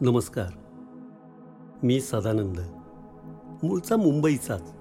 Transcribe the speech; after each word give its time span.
नमस्कार. 0.00 0.46
मी 1.82 2.00
सदानंद 2.00 2.60
मूळचा 3.62 3.96
मुंबईचाच. 3.96 4.72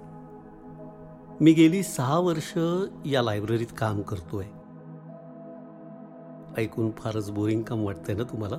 मी 1.41 1.53
गेली 1.53 1.83
सहा 1.83 2.19
वर्ष 2.19 2.57
या 3.05 3.21
लायब्ररीत 3.21 3.67
काम 3.77 4.01
करतोय. 4.01 4.45
ऐकून 6.57 6.91
फारच 6.91 7.31
बोरिंग 7.31 7.63
काम 7.63 7.85
वाटतंय 7.85 8.15
ना 8.15 8.23
तुम्हाला? 8.23 8.55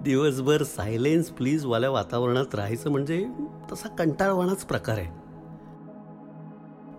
दिवसभर 0.00 0.62
सायलेन्स 0.62 1.30
प्लीज 1.30 1.66
वाल्या 1.66 1.90
वातावरणात 1.90 2.54
राहायचं 2.54 2.90
म्हणजे 2.90 3.28
तसा 3.72 3.88
कंटाळवाणाच 3.88 4.64
प्रकार 4.64 4.98
आहे. 4.98 5.10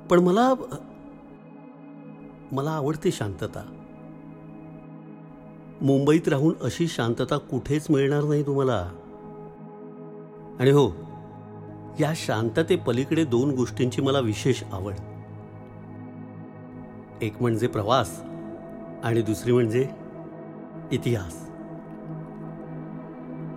पण 0.07 0.19
मला 0.19 0.53
मला 2.51 2.71
आवडते 2.71 3.11
शांतता. 3.11 3.82
मुंबईत 5.83 6.27
राहून 6.27 6.53
अशी 6.61 6.87
शांतता 6.87 7.37
कुठेच 7.37 7.85
मिळणार 7.89 8.23
नाही 8.23 8.45
तुम्हाला. 8.45 8.77
आणि 10.59 10.71
हो 10.71 10.87
या 11.99 12.11
शांततेपलीकडे 12.15 13.23
दोन 13.23 13.51
गोष्टींची 13.51 14.01
मला 14.01 14.19
विशेष 14.19 14.63
आवड. 14.73 14.93
एक 17.21 17.41
म्हणजे 17.41 17.67
प्रवास 17.67 18.21
आणि 19.03 19.21
दुसरी 19.21 19.51
म्हणजे 19.51 19.87
इतिहास. 20.91 21.35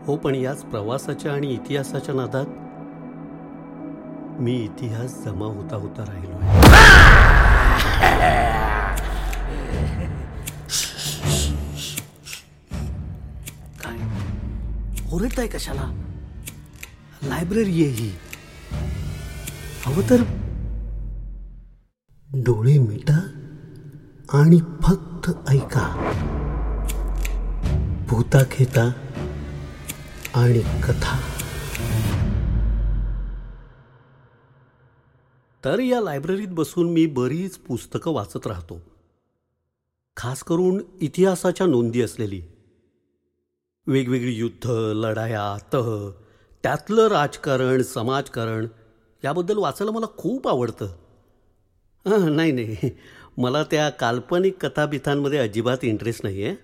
हो 0.07 0.17
पण 0.17 0.35
याच 0.35 0.65
प्रवासाच्या 0.65 1.33
आणि 1.33 1.53
इतिहासाच्या 1.53 2.15
नादात 2.15 2.47
मी 4.41 4.57
इतिहास 4.57 5.25
जमा 5.25 5.47
होता 5.47 5.77
होता 5.77 6.05
राहिलो 6.09 6.35
ओरडताय 15.17 15.47
कशाला? 15.47 15.93
लायब्ररी 17.23 17.85
आहे 17.85 17.93
ही. 17.93 18.13
हवं 19.87 20.11
तर 20.11 20.23
डोळे 22.35 22.79
मिटा 22.79 23.19
आणि 24.33 24.59
फक्त 24.83 25.31
ऐका. 25.49 26.13
भूता 28.09 28.43
खेता 28.51 28.93
आणि 30.35 30.59
कथा. 30.59 31.21
तर 35.65 35.79
या 35.79 36.01
लायब्ररीत 36.01 36.49
बसून 36.51 36.93
मी 36.93 37.07
बरीच 37.07 37.59
पुस्तकं 37.59 38.11
वाचत 38.11 38.47
राहतो. 38.47 38.81
खास 40.17 40.43
करून 40.43 40.83
इतिहासाच्या 41.01 41.67
नोंदी 41.67 42.03
असलेली. 42.03 42.43
वेगवेगळी 43.87 44.33
युद्ध 44.35 44.71
लढाया 44.97 45.57
तह 45.73 45.89
त्यातलं 46.65 47.09
राजकारण 47.09 47.83
समाजकारण 47.83 48.67
याबद्दल 49.23 49.59
वाचायला 49.59 49.93
मला 49.93 50.07
खूप 50.17 50.49
आवडतं. 50.49 50.87
हां 52.07 52.35
नाही 52.37 52.53
नाही. 52.53 52.91
मला 53.39 53.63
त्या 53.71 53.89
काल्पनिक 53.91 54.57
कथाबिथांमध्ये 54.61 55.39
अजिबात 55.39 55.85
इंटरेस्ट 55.85 56.25
नाही 56.25 56.45
आहे 56.45 56.55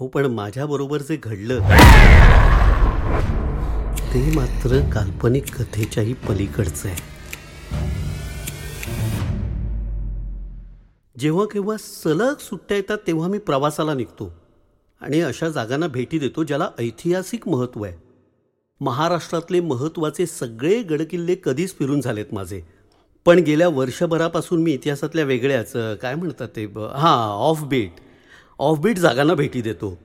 हो 0.00 0.06
पण 0.08 0.26
माझ्याबरोबर 0.26 1.02
जे 1.02 1.16
घडलं 1.16 1.68
ते 4.12 4.20
मात्र 4.36 4.80
काल्पनिक 4.92 5.54
कथेच्याही 5.56 6.12
पलीकडचं 6.28 6.88
आहे. 6.88 7.08
जेव्हा 11.16 11.44
केव्हा 11.46 11.76
सलग 11.76 12.38
सुट्ट्या 12.40 12.76
येतात 12.76 12.98
तेव्हा 13.06 13.28
मी 13.28 13.38
प्रवासाला 13.38 13.94
निघतो. 13.94 14.32
आणि 15.00 15.20
अशा 15.20 15.48
जागांना 15.48 15.86
भेटी 15.86 16.18
देतो 16.18 16.42
ज्याला 16.44 16.70
ऐतिहासिक 16.78 17.48
महत्त्व 17.48 17.84
आहे. 17.84 17.94
महाराष्ट्रातले 18.80 19.60
महत्त्वाचे 19.60 20.26
सगळे 20.26 20.82
गडकिल्ले 20.82 21.36
कधीच 21.44 21.74
फिरून 21.78 22.00
झालेत 22.00 22.26
माझे. 22.32 22.62
पण 23.24 23.38
गेल्या 23.38 23.68
वर्षभरापासून 23.68 24.62
मी 24.62 24.72
इतिहासातल्या 24.72 25.24
वेगळ्याच 25.24 25.72
काय 26.02 26.14
म्हणतात 26.14 26.48
ते 26.56 26.64
हां 26.94 27.30
ऑफबीट 27.30 27.92
ऑफबीट 28.58 28.98
जागांना 28.98 29.34
भेटी 29.34 29.60
देतो. 29.62 29.98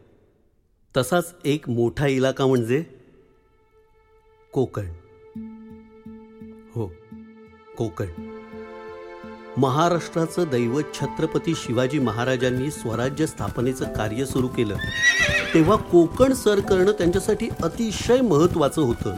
तसाच 0.98 1.36
एक 1.46 1.70
मोठा 1.70 2.08
इलाका 2.08 2.46
म्हणजे 2.46 2.84
कोकण. 4.54 4.86
हो 6.76 6.92
कोकण. 7.78 8.35
महाराष्ट्राचं 9.58 10.44
दैवत 10.52 10.84
छत्रपती 10.94 11.54
शिवाजी 11.56 12.00
महाराजांनी 12.00 12.72
स्वराज्य 12.72 13.28
स्थापनेचं 13.28 13.86
कार्य 13.86 14.26
सुरू 14.26 14.48
केलं. 14.48 14.76
तेव्हा 15.54 15.76
कोकण 15.76 16.34
सर 16.34 16.60
करणं 16.60 16.92
त्यांच्यासाठी 16.92 17.50
अतिशय 17.64 18.22
महत्त्वाचं 18.22 18.82
होतं. 18.82 19.16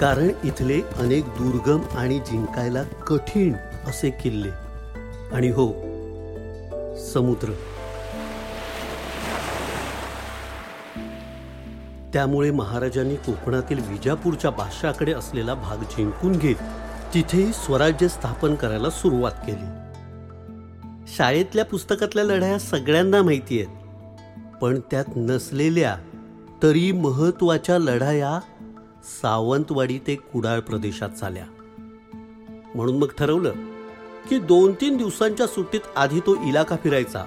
कारण 0.00 0.28
इथले 0.44 0.80
अनेक 0.80 1.24
दुर्गम 1.24 1.80
आणि 1.96 2.18
जिंकायला 2.18 2.82
कठीण 2.82 3.52
असे 3.86 4.10
किल्ले. 4.10 4.48
आणि 5.32 5.48
हो 5.48 5.72
समुद्र. 7.14 7.48
त्यामुळे 12.12 12.50
महाराजांनी 12.50 13.16
कोकणातील 13.16 13.78
विजापूरच्या 13.88 14.50
बादशाकडे 14.50 15.12
असलेला 15.12 15.54
भाग 15.54 15.76
जिंकून 15.76 16.32
घेत 16.32 16.56
तिथेही 17.14 17.52
स्वराज्य 17.52 18.08
स्थापन 18.08 18.54
करायला 18.54 18.90
सुरुवात 18.90 19.32
केली. 19.32 19.66
शाळेतल्या 21.16 21.64
पुस्तकातल्या 21.64 22.24
लढाया 22.24 22.58
सगळ्यांना 22.58 23.22
माहिती 23.22 23.62
आहेत 23.62 24.58
पण 24.62 24.80
त्यात 24.90 25.04
नसलेल्या 25.16 25.96
तरी 26.62 26.92
महत्त्वाच्या 26.92 27.78
लढाया 27.78 28.40
सावंतवाडी 29.22 29.98
ते 29.98 30.14
कुडाळ 30.14 30.60
प्रदेशात 30.60 31.08
झाल्या. 31.20 31.44
म्हणून 32.74 32.98
मग 32.98 33.08
ठरवलं 33.18 33.52
की 34.30 34.38
दोन 34.38 34.72
तीन 34.72 34.96
दिवसांच्या 34.96 35.46
सुट्टीत 35.46 35.80
आधी 35.96 36.20
तो 36.20 36.34
इलाका 36.34 36.76
फिरायचा. 36.76 37.24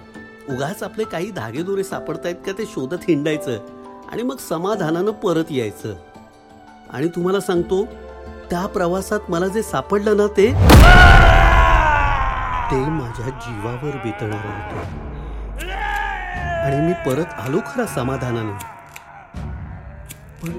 उगाच 0.49 0.83
आपले 0.83 1.03
काही 1.03 1.31
धागेदोरे 1.31 1.83
सापडतायत 1.83 2.35
का 2.35 2.51
ते 2.51 2.65
शोधत 2.65 3.05
हिंडायचं 3.07 3.59
आणि 4.11 4.23
मग 4.23 4.37
समाधानानं 4.37 5.11
परत 5.11 5.51
यायचं. 5.51 5.95
आणि 6.89 7.07
तुम्हाला 7.07 7.39
सांगतो 7.39 7.85
त्या 8.51 8.65
प्रवासात 8.65 9.19
मला 9.29 9.47
जे 9.47 9.61
सापडलं 9.63 10.17
ना 10.17 10.27
ते 10.27 10.47
ते 12.71 12.89
माझ्या 12.89 13.29
जीवावर 13.29 13.95
बेतणार 13.95 14.45
होतं. 14.45 14.77
आणि 16.63 16.87
मी 16.87 16.93
परत 16.93 17.33
आलो 17.33 17.59
खरा 17.59 17.85
समाधानाने. 17.85 18.51
पण 20.43 20.51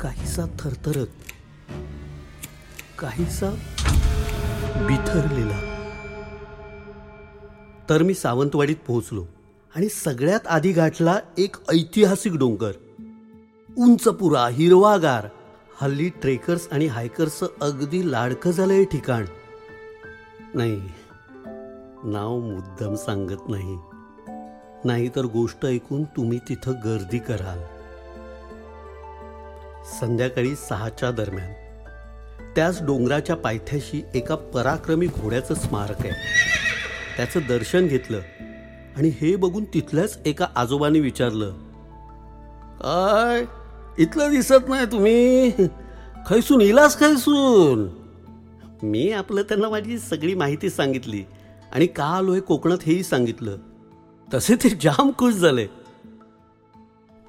काहीसा 0.00 0.44
थरथरत 0.60 1.06
काहीसा 2.98 3.50
बिथरलेला. 4.76 5.58
तर 7.90 8.02
मी 8.02 8.14
सावंतवाडीत 8.14 8.76
पोहोचलो 8.86 9.24
आणि 9.76 9.88
सगळ्यात 9.88 10.46
आधी 10.46 10.72
गाठला 10.72 11.18
एक 11.38 11.56
ऐतिहासिक 11.72 12.36
डोंगर. 12.36 12.72
उंचपुरा 13.78 14.48
हिरवागार. 14.48 15.26
हल्ली 15.80 16.08
ट्रेकर्स 16.08 16.68
आणि 16.72 16.86
हायकर्सचं 16.86 17.46
अगदी 17.60 18.12
लाडकं 18.12 18.50
झालं 18.50 18.72
हे 18.72 18.84
ठिकाण. 18.84 19.24
नाही 20.54 20.82
नाव 22.04 22.40
मुद्दाम 22.40 22.94
सांगत 22.94 23.48
नाही. 23.48 23.78
नाहीतर 24.84 25.24
गोष्ट 25.24 25.66
ऐकून 25.66 26.04
तुम्ही 26.04 26.38
तिथं 26.38 26.72
गर्दी 26.72 27.18
कराल. 27.18 27.58
संध्याकाळी 30.00 30.56
सहाच्या 30.56 31.10
दरम्यान. 31.10 31.52
त्याच 32.56 32.82
डोंगराच्या 32.82 33.36
पायथ्याशी 33.36 34.02
एका 34.14 34.34
पराक्रमी 34.34 35.06
घोड्याचं 35.06 35.54
स्मारक 35.54 36.00
आहे. 36.00 36.12
त्याचं 37.16 37.40
दर्शन 37.48 37.86
घेतलं 37.86 38.20
आणि 38.96 39.08
हे 39.08 39.36
बघून 39.36 39.64
तिथल्याच 39.64 40.18
एका 40.26 40.46
आजोबाने 40.56 41.00
विचारलं 41.00 41.52
आय 42.84 43.59
इथलं 44.00 44.30
दिसत 44.30 44.68
नाही 44.68 44.86
तुम्ही. 44.86 45.50
खैसून 46.28 46.60
इलास 46.60 46.98
खैसून? 47.00 47.88
मी 48.82 49.10
आपलं 49.12 49.42
त्यांना 49.42 49.68
माझी 49.68 49.98
सगळी 49.98 50.34
माहिती 50.34 50.70
सांगितली 50.70 51.24
आणि 51.72 51.86
का 51.86 52.04
आलोय 52.04 52.40
कोकणात 52.40 52.78
हेही 52.86 53.02
सांगितलं. 53.02 53.56
तसे 54.34 54.54
ते 54.54 54.68
जाम 54.68 55.10
खुश 55.18 55.34
झाले. 55.34 55.66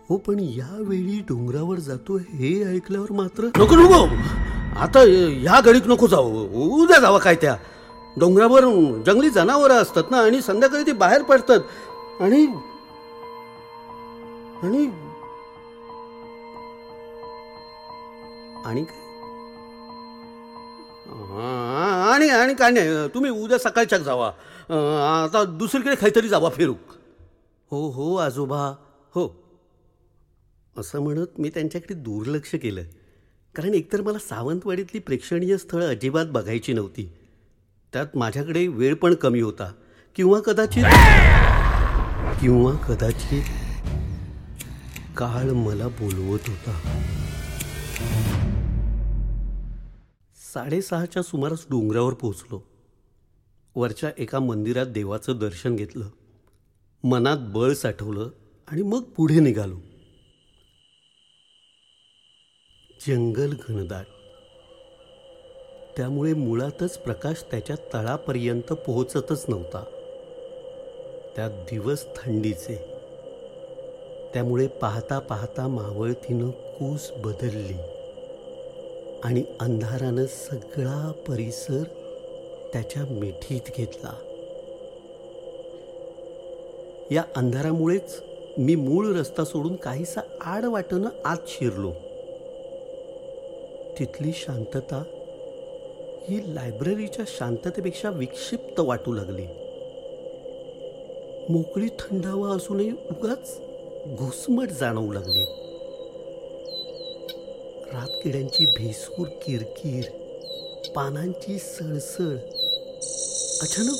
हो 0.09 0.18
पण 0.18 0.39
यावेळी 0.39 1.19
डोंगरावर 1.19 1.79
जातो 1.79 2.18
हे 2.18 2.75
ऐकल्यावर 2.75 3.12
मात्र 3.12 3.44
नको 3.57 3.75
नको! 3.75 4.06
आता 4.79 5.00
ह्या 5.00 5.59
गडीत 5.65 5.88
नको 5.88 6.07
जाऊ. 6.07 6.47
उद्या 6.81 7.00
जावा 7.00 7.18
काय 7.18 7.35
त्या. 7.35 7.56
डोंगरावर 8.19 8.65
जंगली 9.06 9.29
जनावरं 9.29 9.73
असतात 9.73 10.03
ना 10.12 10.18
आणि 10.18 10.41
संध्याकाळी 10.41 10.83
ते 10.88 10.91
बाहेर 10.91 11.21
पडतात. 11.21 11.59
आणि 12.19 12.45
आणि 14.63 14.85
आणि 18.65 18.83
काय? 18.83 18.99
आणि 22.13 22.29
आणि 22.29 22.53
काय 22.53 22.71
नाही 22.71 23.07
तुम्ही 23.13 23.31
उद्या 23.31 23.57
सकाळच्याच 23.57 24.01
जावा. 24.01 24.27
आता 25.25 25.43
दुसरीकडे 25.59 25.95
काहीतरी 25.95 26.27
जावा 26.27 26.49
फिरू 26.49 26.73
हो 27.71 27.87
हो 27.89 28.15
आजोबा. 28.15 28.59
हो. 29.15 29.27
असं 30.77 30.99
म्हणत 30.99 31.39
मी 31.39 31.49
त्यांच्याकडे 31.49 31.93
दुर्लक्ष 31.93 32.55
केलं. 32.55 32.81
कारण 33.55 33.73
एकतर 33.73 34.01
मला 34.01 34.17
सावंतवाडीतली 34.19 34.99
प्रेक्षणीय 34.99 35.57
स्थळं 35.57 35.89
अजिबात 35.89 36.25
बघायची 36.25 36.73
नव्हती. 36.73 37.11
त्यात 37.93 38.15
माझ्याकडे 38.15 38.67
वेळ 38.67 38.93
पण 38.95 39.13
कमी 39.13 39.41
होता. 39.41 39.71
किंवा 40.15 40.39
कदाचित 40.39 40.83
किंवा 42.41 42.71
कदाचित 42.87 43.43
काळ 45.17 45.49
मला 45.51 45.87
बोलवत 45.87 46.47
होता. 46.47 46.79
साडेसहाच्या 50.53 51.24
सुमारास 51.24 51.65
डोंगरावर 51.69 52.13
पोहोचलो. 52.13 52.62
वरच्या 53.75 54.12
एका 54.18 54.39
मंदिरात 54.39 54.86
देवाचं 54.86 55.38
दर्शन 55.39 55.75
घेतलं. 55.75 56.09
मनात 57.03 57.38
बळ 57.42 57.74
साठवलं 57.74 58.30
आणि 58.68 58.81
मग 58.81 59.03
पुढे 59.03 59.39
निघालो. 59.39 59.77
जंगल 63.07 63.53
घनदाट. 63.68 64.06
त्यामुळे 65.97 66.33
मुळातच 66.33 66.97
प्रकाश 66.97 67.44
त्याच्या 67.51 67.75
तळापर्यंत 67.94 68.74
पोहोचतच 68.74 69.45
नव्हता. 69.47 69.83
त्यात 71.36 71.51
दिवस 71.51 72.06
थंडीचे. 72.15 72.90
त्यामुळे 74.33 74.68
पाहता 74.68 75.19
पाहता 75.19 75.68
मावळतीनं 75.68 76.50
कूस 76.50 77.12
बदलली. 77.12 77.78
आणि 79.24 79.44
अंधारानं 79.60 80.25
सगळा 80.25 81.12
परिसर 81.28 81.83
त्याच्या 82.74 83.04
मिठीत 83.10 83.62
घेतला. 83.78 84.13
या 87.12 87.24
अंधारामुळेच 87.36 88.24
मी 88.57 88.75
मूळ 88.75 89.07
रस्ता 89.07 89.45
सोडून 89.45 89.75
काहीसा 89.75 90.22
आड 90.42 90.66
वाटनं 90.66 91.10
आत 91.25 91.38
शिरलो. 91.48 91.92
तिथली 94.00 94.31
शांतता 94.33 95.04
ही 96.30 96.56
लायब्ररीच्या 96.56 97.25
शांततेपेक्षा 97.28 98.10
विक्षिप्त 98.10 98.80
वाटू 98.80 99.13
लागली. 99.13 99.45
मोकळी 101.50 101.88
थंडावा 101.88 102.50
असूनही 102.50 102.92
उगाच 102.92 103.62
घुसमट 104.07 104.69
जाणवू 104.69 105.13
लागली. 105.13 105.45
रातकिड्यांची 107.94 108.65
भेसूर 108.65 109.27
किरकिर 109.27 110.03
पानांची 110.95 111.59
सळसळ 111.59 112.36
अचानक 113.62 113.98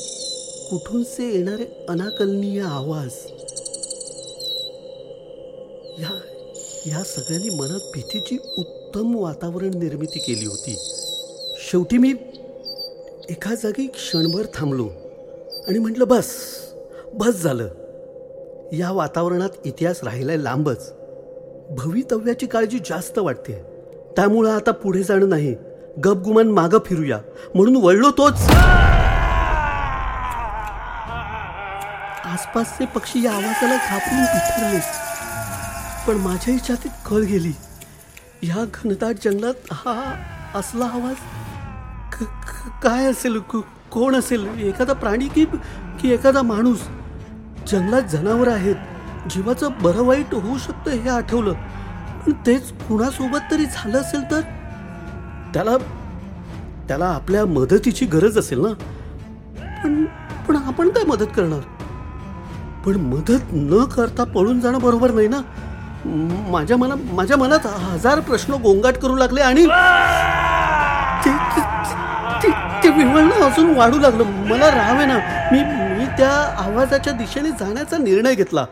कुठूनसे 0.70 1.32
येणारे 1.32 1.86
अनाकलनीय 1.88 2.60
आवाज. 2.60 3.10
या 5.98 6.20
या 6.86 7.04
सगळ्यांनी 7.04 7.48
मनात 7.48 7.80
भीतीची 7.94 8.36
उत्तम 8.58 9.14
वातावरण 9.14 9.70
निर्मिती 9.74 10.18
केली 10.18 10.46
होती. 10.46 10.76
शेवटी 11.70 11.98
मी 11.98 12.12
एका 13.30 13.54
जागी 13.54 13.86
क्षणभर 13.86 14.46
थांबलो 14.54 14.88
आणि 15.68 15.78
म्हटलं 15.78 16.08
बस 16.08 16.26
बस 17.14 17.42
झालं. 17.42 17.68
या 18.72 18.92
वातावरणात 18.92 19.48
इतिहास 19.64 20.04
राहिलाय 20.04 20.36
लांबच. 20.36 20.92
भवितव्याची 21.70 22.46
काळजी 22.46 22.78
जास्त 22.78 23.18
वाटते 23.18 23.62
त्यामुळं 24.16 24.56
आता 24.56 24.70
पुढे 24.70 25.02
जाणं 25.02 25.28
नाही. 25.28 25.56
गपगुमान 26.04 26.48
मागं 26.48 26.78
फिरूया. 26.86 27.18
म्हणून 27.54 27.76
वळलो 27.76 28.10
तोच. 28.10 28.32
आसपासचे 32.24 32.86
पक्षी 32.86 33.24
या 33.24 33.32
आवाजाला 33.32 33.76
घाबरून 33.76 34.22
बिथरले 34.22 34.80
पण 36.06 36.26
माझ्याही 36.26 36.60
छातीत 36.68 36.90
कळ 37.10 37.20
गेली. 37.20 37.52
ह्या 38.42 38.64
घनदाट 38.74 39.14
जंगलात 39.24 39.54
हा 39.72 40.14
असला 40.54 40.84
आवाज? 40.84 41.16
क- 42.12 42.82
काय 42.82 43.06
असेल? 43.06 43.38
कोण 43.90 44.16
असेल? 44.16 44.46
एखादा 44.60 44.92
प्राणी 44.92 45.28
की 45.28 45.44
की 46.00 46.12
एखादा 46.12 46.42
माणूस? 46.42 46.80
जंगलात 47.68 48.02
जनावर 48.02 48.48
आहेत 48.48 48.76
जीवाचं 49.30 49.68
बरं 49.82 50.02
वाईट 50.02 50.34
होऊ 50.34 50.58
शकतं 50.58 50.90
हे 50.90 51.08
आठवलं. 51.10 51.52
पण 52.26 52.32
तेच 52.46 52.72
कुणासोबत 52.72 53.50
तरी 53.50 53.64
झालं 53.64 53.98
असेल 53.98 54.22
तर? 54.30 54.40
त्याला 55.54 55.76
त्याला 56.88 57.06
आपल्या 57.06 57.46
मदतीची 57.46 58.06
गरज 58.06 58.38
असेल 58.38 58.60
ना? 58.60 58.72
पण 59.84 60.04
पण 60.48 60.56
आपण 60.56 60.88
काय 60.88 61.04
मदत 61.04 61.26
करणार? 61.36 61.60
पण 62.86 62.96
मदत 62.96 63.52
न 63.52 63.84
करता 63.84 64.24
पळून 64.24 64.60
जाणं 64.60 64.78
बरोबर 64.78 65.10
नाही 65.10 65.28
ना? 65.28 65.40
माझ्या 66.50 66.76
मना 66.76 66.94
माझ्या 67.12 67.36
मनात 67.36 67.66
हजार 67.66 68.20
प्रश्न 68.20 68.54
गोंगाट 68.54 68.94
करू 68.94 69.16
लागले 69.16 69.40
आणि 69.40 69.66
ते- 71.24 71.56
ते- 71.56 71.62
ते- 72.42 72.82
ते 72.82 72.88
विवळणं 72.88 73.40
अजून 73.40 73.76
वाढू 73.76 73.98
लागलं. 73.98 74.24
मला 74.24 74.70
राहावे 74.70 75.06
ना. 75.06 75.18
मी 75.52 75.58
त्या 76.18 76.54
आवाजाच्या 76.56 77.12
दिशेने 77.12 77.50
जाण्याचा 77.50 77.98
निर्णय 77.98 78.34
घेतला. 78.34 78.66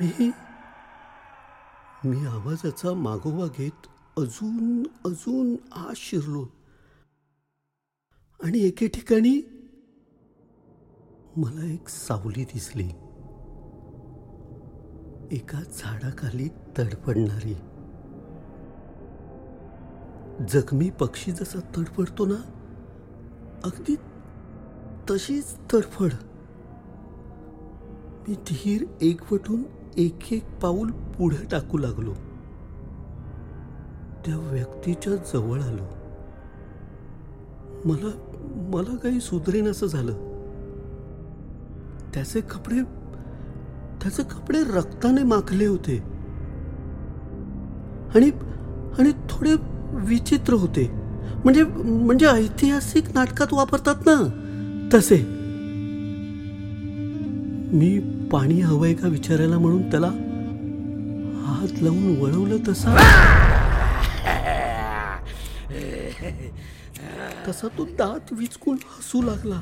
मी 0.00 0.30
मी 2.04 2.26
आवाजाचा 2.26 2.94
मागोवा 2.94 3.46
घेत 3.46 3.86
अजून 4.18 4.82
अजून 5.04 5.56
आत 5.72 5.92
शिरलो. 5.96 6.46
आणि 8.44 8.66
एके 8.66 8.88
ठिकाणी 8.88 9.42
मला 11.36 11.72
एक 11.72 11.88
सावली 11.88 12.44
दिसली. 12.44 12.88
एका 15.36 15.62
झाडाखाली 15.78 16.48
तडपडणारी. 16.78 17.54
जखमी 20.48 20.90
पक्षी 20.90 21.32
जसा 21.32 21.58
तडफडतो 21.76 22.26
ना 22.26 22.58
अगदी 23.64 23.96
तशीच 25.12 25.44
तडफड. 25.74 26.08
मी 28.28 28.34
धीर 28.34 28.84
एकवटून 29.00 29.62
एक 29.96 30.32
एक 30.32 30.60
पाऊल 30.60 30.90
पुढे 30.90 31.46
टाकू 31.50 31.78
लागलो. 31.78 32.12
त्या 34.26 34.38
व्यक्तीच्या 34.38 35.16
जवळ 35.16 35.60
आलो. 35.60 35.84
मला 37.84 38.10
मला 38.54 38.96
काही 38.96 39.20
सुधरेन 39.20 39.68
असं 39.68 39.86
झालं. 39.86 40.12
त्याचे 42.14 42.40
कपडे 42.40 42.82
त्याचे 44.02 44.22
कपडे 44.22 44.64
रक्ताने 44.64 45.22
माखले 45.22 45.66
होते. 45.66 45.98
आणि 48.14 48.30
आणि 48.98 49.12
थोडे 49.30 49.54
विचित्र 49.92 50.54
होते. 50.54 50.90
म्हणजे 51.44 51.64
म्हणजे 51.64 52.26
ऐतिहासिक 52.26 53.04
नाटकात 53.14 53.52
वापरतात 53.52 53.94
ना? 54.06 54.41
तसे. 54.94 55.16
मी 57.76 57.98
पाणी 58.32 58.60
हवंय 58.60 58.94
का 58.94 59.08
विचारायला 59.08 59.58
म्हणून 59.58 59.90
त्याला 59.90 60.08
हात 61.46 61.82
लावून 61.82 62.16
वळवलं 62.20 62.56
तसा. 62.68 62.96
तसा 67.48 67.68
तो 67.78 67.84
दात 67.98 68.32
विचकून 68.32 68.76
हसू 68.88 69.22
लागला. 69.22 69.60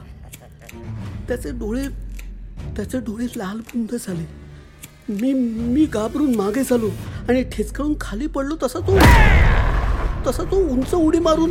त्याचे 1.29 1.51
डोळे 1.59 1.87
त्याचे 2.77 2.99
डोळे 2.99 3.27
लाल 3.37 3.61
बुंद 3.73 3.95
झाले. 4.01 4.27
मी 5.21 5.33
मी 5.33 5.85
घाबरून 5.85 6.35
मागे 6.37 6.63
झालो 6.63 6.89
आणि 7.29 7.43
ठेचकळून 7.53 7.95
खाली 8.01 8.27
पडलो 8.27 8.57
तसा 8.63 8.79
तो 8.89 8.99
तसा 10.27 10.45
तो 10.51 10.57
उंच 10.73 10.95
उडी 10.95 11.19
मारून 11.19 11.51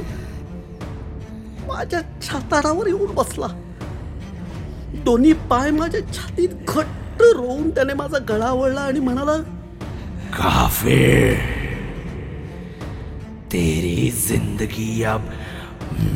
माझ्या 1.68 2.02
छातारावर 2.22 2.88
येऊन 2.88 3.14
बसला. 3.16 3.48
दोन्ही 5.04 5.34
पाय 5.50 5.70
माझ्या 5.72 6.02
छातीत 6.14 6.50
घट्ट 6.68 7.22
रोवून 7.22 7.70
त्याने 7.70 7.94
माझा 7.94 8.18
गळा 8.30 8.52
वळला 8.52 8.82
आणि 8.82 9.00
म्हणाला 9.00 9.36
काफिर 10.34 11.34
तेरी 13.54 14.10
जिंदगी 14.28 15.04
अब 15.04 15.22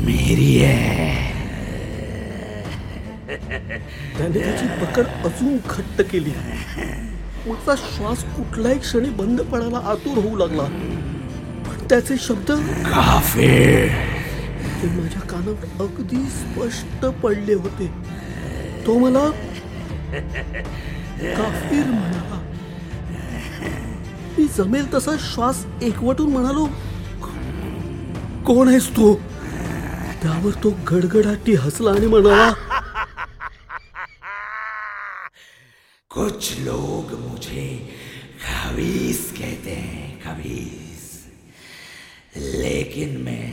मेरी 0.05 0.55
है. 0.57 1.31
त्याने 4.17 4.39
त्याची 4.39 4.67
पकड 4.81 5.05
अजून 5.25 5.57
घट्ट 5.69 6.01
केली. 6.01 6.33
माझा 7.47 7.75
श्वास 7.75 8.23
कुठल्याही 8.35 8.79
क्षणी 8.79 9.09
बंद 9.09 9.41
पडायला 9.41 9.77
आतुर 9.91 10.17
होऊ 10.17 10.35
लागला. 10.37 10.63
पण 11.65 11.87
त्याचे 11.89 12.15
शब्द 12.19 12.51
काफिर. 12.85 13.87
ते 14.81 14.87
माझ्या 14.87 15.21
कानावर 15.21 15.83
अगदी 15.83 16.23
स्पष्ट 16.29 17.05
पडले 17.23 17.53
होते. 17.53 17.91
तो 18.85 18.97
मला 18.99 19.29
काफीर 20.13 21.85
म्हणाला 21.85 22.39
मी 24.37 24.45
जमेल 24.57 24.93
तसा 24.93 25.11
श्वास 25.19 25.65
एकवटून 25.81 26.31
म्हणालो 26.31 26.65
कोण 28.45 28.67
आहेस 28.67 28.89
तू? 28.89 29.13
त्यावर 30.21 30.51
तो 30.63 30.69
गडगडाटी 30.91 31.53
हसला 31.55 31.91
आणि 31.91 32.07
म्हणाला 32.07 32.51
कुछ 36.11 36.51
लोग 36.59 37.11
मुझे 37.19 37.65
खबीस 38.45 39.29
कहते 39.31 39.75
हैं 39.75 40.09
खबीस 40.25 41.09
लेकिन 42.37 43.17
मैं 43.21 43.47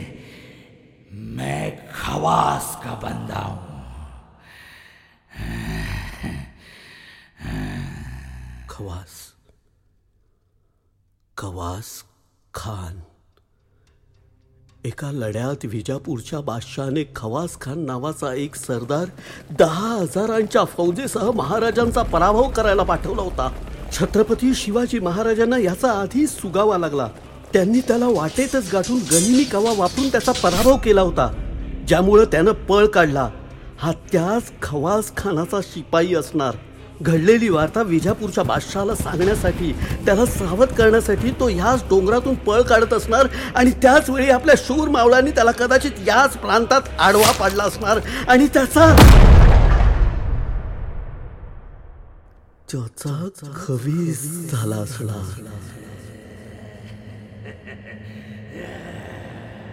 मैं 1.37 1.69
खवास 1.95 2.75
का 2.83 2.93
बंदा 3.03 3.39
हूँ। 3.39 3.70
खवास 8.81 9.33
खवास 11.37 11.85
खान. 12.53 12.99
एका 14.85 15.11
लढ्यात 15.11 15.65
विजापूरच्या 15.65 16.41
बादशहाने 16.41 17.13
खवास 17.15 17.61
खान 17.61 17.79
नावाचा 17.79 18.33
एक 18.33 18.55
सरदार 18.55 19.05
दहा 19.59 19.93
हजारांच्या 19.93 20.65
फौजेसह 20.65 21.31
महाराजांचा 21.31 22.01
पराभव 22.01 22.49
करायला 22.49 22.83
पाठवला 22.83 23.21
होता. 23.21 23.51
छत्रपती 23.91 24.53
शिवाजी 24.53 24.99
महाराजांना 24.99 25.57
याचा 25.57 25.91
आधी 25.91 26.27
सुगावा 26.27 26.77
लागला. 26.77 27.07
त्यांनी 27.53 27.79
त्याला 27.79 28.07
वाटेतच 28.07 28.73
गाठून 28.73 28.97
गनिमी 28.97 29.43
कवा 29.43 29.73
वापरून 29.77 30.09
त्याचा 30.09 30.31
पराभव 30.31 30.77
केला 30.77 31.01
होता. 31.01 31.27
ज्यामुळं 31.87 32.23
त्यानं 32.23 32.51
पळ 32.51 32.85
काढला. 32.85 33.29
हा 33.79 33.91
त्याच 33.91 34.51
खवास 34.61 35.17
खानाचा 35.17 35.59
शिपाई 35.63 36.13
असणार. 36.13 36.55
घडलेली 37.01 37.49
वार्ता 37.49 37.81
विजापूरच्या 37.81 38.43
बादशहाला 38.43 38.95
सांगण्यासाठी 38.95 39.71
त्याला 40.05 40.25
सावध 40.25 40.67
करण्यासाठी 40.67 41.31
तो 41.31 41.47
ह्याच 41.47 41.83
डोंगरातून 41.89 42.35
पळ 42.35 42.61
काढत 42.61 42.93
असणार 42.93 43.27
आणि 43.55 43.71
त्याच 43.71 44.09
वेळी 44.09 44.29
आपल्या 44.29 44.55
शूर 44.57 44.89
मावळांनी 44.89 45.31
त्याला 45.31 45.51
कदाचित 45.51 46.07
याच 46.07 46.37
प्रांतात 46.37 46.81
आडवा 46.99 47.31
पाडला 47.31 47.63
असणार 47.63 47.99
आणि 48.27 48.47
त्याचा 48.47 48.95
त्याचा 52.71 53.29
झाला 54.51 54.75
असणार. 54.75 55.41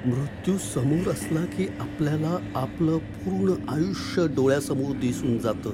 मृत्यू 0.06 0.56
समोर 0.75 1.11
असला 1.11 1.44
की 1.56 1.66
आपल्याला 1.80 2.37
आपलं 2.54 2.99
पूर्ण 2.99 3.54
आयुष्य 3.70 4.26
डोळ्यासमोर 4.26 4.97
दिसून 4.97 5.38
जातं. 5.38 5.70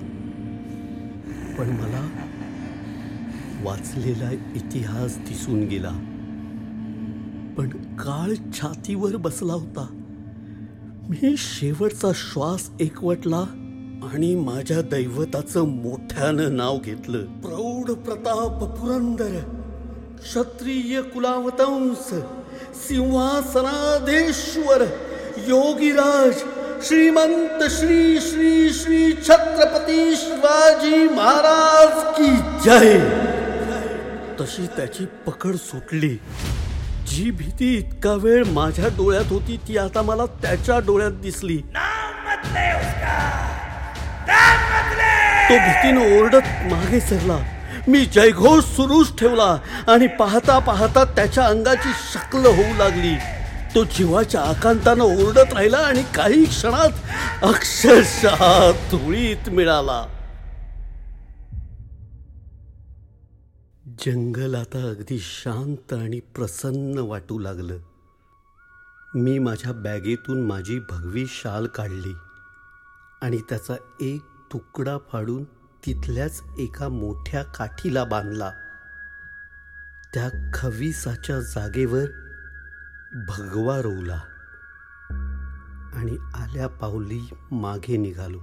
पण 1.58 1.66
मला 1.66 2.08
वाचलेला 3.62 4.30
इतिहास 4.30 5.18
दिसून 5.18 5.64
गेला. 5.64 5.90
पण 7.58 7.68
काळ 7.96 8.34
छातीवर 8.52 9.16
बसला 9.16 9.52
होता. 9.52 9.86
मी 11.08 11.34
शेवटचा 11.38 12.10
श्वास 12.14 12.70
एकवटला 12.80 13.44
आणि 14.12 14.34
माझ्या 14.34 14.80
दैवताचं 14.82 15.68
मोठ्यानं 15.68 16.56
नाव 16.56 16.78
घेतलं. 16.84 17.24
प्रौढ 17.24 17.90
प्रताप 17.90 18.64
पुरंदर 18.64 19.38
क्षत्रिय 20.22 21.02
कुलावतंस 21.02 22.10
सिंहासनाधेश्वर 22.88 24.82
योगीराज 25.48 26.42
श्रीमंत 26.84 27.62
श्री 27.70 28.20
श्री 28.20 28.70
श्री 28.70 29.12
छत्रपती 29.12 30.14
शिवाजी 30.16 31.08
महाराज 31.08 32.02
की 32.16 32.26
जय। 32.64 32.98
तशी 34.40 34.66
त्याची 34.66 35.04
पकड 35.26 35.54
सुटली. 35.54 36.10
जी 37.06 37.30
भीती 37.30 37.74
इतका 37.76 38.12
वेळ 38.12 38.44
माझ्या 38.46 38.88
डोळ्यात 38.88 39.24
होती 39.28 39.56
ती 39.68 39.78
आता 39.78 40.02
मला 40.02 40.26
त्याच्या 40.26 40.78
डोळ्यात 40.78 41.10
दिसली. 41.10 41.56
तो 45.48 45.58
भीतीनं 45.58 46.18
ओरडत 46.18 46.72
मागे 46.72 47.00
सरला. 47.00 47.38
मी 47.88 48.04
जयघोष 48.04 48.64
सुरूच 48.64 49.18
ठेवला 49.18 49.56
आणि 49.88 50.06
पाहता 50.06 50.58
पाहता 50.58 51.04
त्याच्या 51.04 51.46
अंगाची 51.46 51.92
शक्ल 52.12 52.46
होऊ 52.46 52.76
लागली. 52.78 53.14
तो 53.74 53.84
जीवाच्या 53.84 54.42
आकांतानं 54.42 55.04
ओरडत 55.04 55.52
राहिला 55.52 55.76
आणि 55.76 56.02
काही 56.14 56.44
क्षणात 56.44 56.90
अक्षरशः 57.44 58.70
धुळीत 58.72 59.48
मिळाला. 59.48 60.06
जंगल 63.86 64.54
आता 64.54 64.82
अगदी 64.90 65.18
शांत 65.18 65.92
आणि 65.92 66.20
प्रसन्न 66.20 66.98
वाटू 66.98 67.38
लागलं. 67.38 67.78
मी 69.14 69.38
माझ्या 69.38 69.72
बॅगेतून 69.72 70.46
माझी 70.46 70.78
भगवी 70.78 71.24
शाल 71.28 71.66
काढली 71.66 72.14
आणि 73.22 73.38
त्याचा 73.38 73.74
एक 74.00 74.20
तुकडा 74.52 74.96
फाडून 75.12 75.44
तिथल्याच 75.86 76.42
एका 76.58 76.88
मोठ्या 76.88 77.42
काठीला 77.42 78.04
बांधला. 78.04 78.50
त्या 80.14 80.50
खवीसाच्या 80.54 81.40
जागेवर 81.40 82.04
भगवा 83.14 83.82
रोवला 83.82 84.20
आणि 85.94 86.16
आल्या 86.34 86.68
पावली 86.68 87.20
मागे 87.52 87.96
निघालो. 87.96 88.38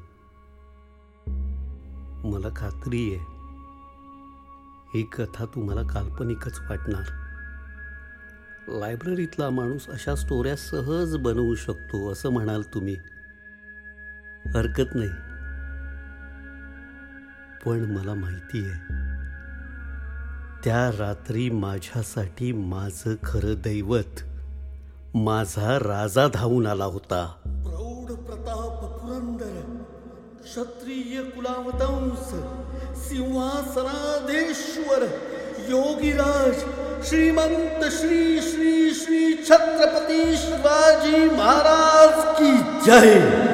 मला 2.30 2.48
खात्री 2.56 3.16
आहे 3.16 3.26
ही 4.96 5.04
कथा 5.04 5.46
तुम्हाला 5.46 5.82
काल्पनिकच 5.82 6.60
वाटणार. 6.60 7.04
लायब्ररीतला 8.68 9.50
माणूस 9.50 9.88
अशा 9.88 10.16
स्टोऱ्या 10.16 10.56
सहज 10.56 11.18
बनवू 11.18 11.56
शकतो 11.56 12.12
असं 12.12 12.30
म्हणाल 12.30 12.62
तुम्ही. 12.62 12.96
हरकत 14.56 14.96
नाही. 14.96 15.10
पण 17.66 17.92
मला 17.92 18.14
माहिती 18.14 18.66
आहे 18.66 18.80
त्या 20.64 20.98
रात्री 20.98 21.50
माझ्यासाठी 21.50 22.52
माझं 22.52 23.16
खरं 23.24 23.54
दैवत 23.62 24.24
माझा 25.16 25.78
राजा 25.78 26.28
धावून 26.28 26.68
आला 26.68 26.86
होता. 26.86 27.26
प्रौढ 27.46 28.12
प्रताप 28.18 28.84
पुरंदर, 28.84 29.84
क्षत्रिय 30.44 31.22
कुलावतंस, 31.22 32.30
सिंहासनाधेश्वर, 33.10 35.04
योगीराज, 35.70 36.56
श्रीमंत 37.10 37.84
श्री 37.92 38.42
श्री 38.42 38.92
श्री 38.92 39.34
छत्रपती 39.34 40.36
शिवाजी 40.36 41.30
महाराज 41.30 42.36
की 42.40 42.58
जय! 42.86 43.51